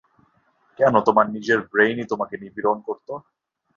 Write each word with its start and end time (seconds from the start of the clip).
কেন 0.79 0.93
তোমার 1.07 1.25
নিজের 1.35 1.59
ব্রেইনই 1.71 2.09
তোমাকে 2.11 2.35
নিপীড়ন 2.37 2.77
করত? 2.87 3.07